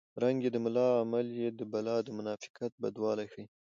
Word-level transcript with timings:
رنګ 0.23 0.37
یې 0.45 0.49
د 0.53 0.57
ملا 0.65 0.87
عمل 1.01 1.27
یې 1.41 1.49
د 1.59 1.61
بلا 1.71 1.97
د 2.03 2.07
منافقت 2.17 2.71
بدوالی 2.81 3.27
ښيي 3.33 3.45